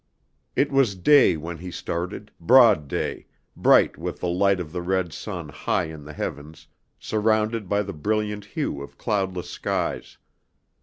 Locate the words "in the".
5.89-6.13